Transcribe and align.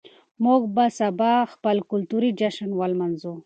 موږ 0.43 0.61
به 0.75 0.85
سبا 0.99 1.33
خپل 1.53 1.77
کلتوري 1.91 2.29
جشن 2.39 2.69
ولمانځو. 2.79 3.33